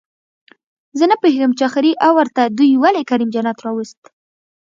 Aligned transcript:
زه 0.97 1.03
نپوهېږم 1.11 1.51
چې 1.57 1.63
اخري 1.69 1.91
اوور 2.07 2.27
ته 2.35 2.43
دوئ 2.57 2.71
ولې 2.83 3.03
کریم 3.09 3.29
جنت 3.35 3.57
راووست 3.65 3.99